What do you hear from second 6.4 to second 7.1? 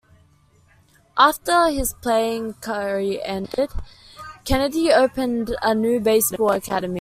academy.